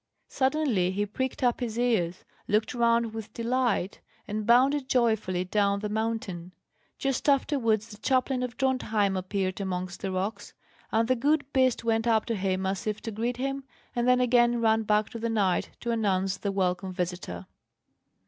Suddenly 0.29 0.89
he 0.89 1.05
pricked 1.05 1.43
up 1.43 1.59
his 1.59 1.77
ears, 1.77 2.25
looked 2.47 2.73
round 2.73 3.13
with 3.13 3.31
delight, 3.35 4.01
and 4.27 4.47
bounded 4.47 4.89
joyfully 4.89 5.43
down 5.43 5.77
the 5.77 5.89
mountain. 5.89 6.53
Just 6.97 7.29
afterwards 7.29 7.87
the 7.89 7.99
chaplain 7.99 8.41
of 8.41 8.57
Drontheim 8.57 9.15
appeared 9.15 9.61
amongst 9.61 10.01
the 10.01 10.11
rocks, 10.11 10.55
and 10.91 11.07
the 11.07 11.15
good 11.15 11.45
beast 11.53 11.83
went 11.83 12.07
up 12.07 12.25
to 12.25 12.35
him 12.35 12.65
as 12.65 12.87
if 12.87 12.99
to 13.01 13.11
greet 13.11 13.37
him, 13.37 13.63
and 13.95 14.07
then 14.07 14.19
again 14.19 14.59
ran 14.59 14.81
back 14.81 15.09
to 15.11 15.19
the 15.19 15.29
knight 15.29 15.69
to 15.81 15.91
announce 15.91 16.35
the 16.37 16.51
welcome 16.51 16.91
visitor. 16.91 17.45